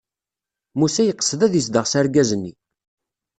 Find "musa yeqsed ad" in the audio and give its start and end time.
0.79-1.53